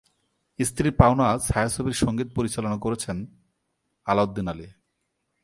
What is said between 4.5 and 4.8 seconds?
Ali.